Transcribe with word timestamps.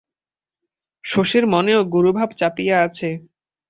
শশীর 1.03 1.43
মনেও 1.47 1.81
গুরুভার 1.93 2.29
চাপিয়া 2.39 2.77
আছে। 2.87 3.09